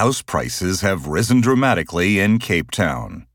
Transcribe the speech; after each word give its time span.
House 0.00 0.22
prices 0.22 0.80
have 0.80 1.08
risen 1.08 1.42
dramatically 1.42 2.20
in 2.20 2.38
Cape 2.38 2.70
Town. 2.70 3.26